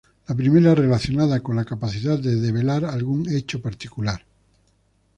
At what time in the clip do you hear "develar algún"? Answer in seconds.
2.41-3.29